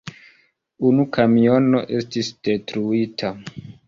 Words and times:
Unu 0.91 1.03
kamiono 1.17 1.81
estis 1.99 2.31
detruita. 2.49 3.31